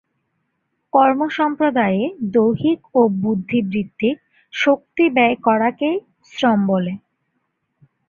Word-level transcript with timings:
কর্ম 0.93 1.19
সম্পাদনে 1.31 2.01
দৈহিক 2.33 2.79
ও 2.95 3.01
বুদ্ধিবৃত্তিক 3.21 4.17
শক্তি 4.53 5.05
ব্যয় 5.15 5.35
করাকেই 5.45 5.97
শ্রম 6.33 6.59
বলে। 6.67 6.93